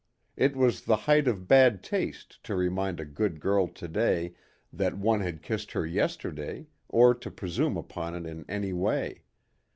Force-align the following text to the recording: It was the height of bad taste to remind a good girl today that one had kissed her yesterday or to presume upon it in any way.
It 0.35 0.55
was 0.55 0.81
the 0.85 0.95
height 0.95 1.27
of 1.27 1.47
bad 1.47 1.83
taste 1.83 2.43
to 2.45 2.55
remind 2.55 2.99
a 2.99 3.05
good 3.05 3.39
girl 3.39 3.67
today 3.67 4.33
that 4.73 4.97
one 4.97 5.19
had 5.21 5.43
kissed 5.43 5.73
her 5.73 5.85
yesterday 5.85 6.65
or 6.89 7.13
to 7.13 7.29
presume 7.29 7.77
upon 7.77 8.15
it 8.15 8.27
in 8.27 8.43
any 8.49 8.73
way. 8.73 9.21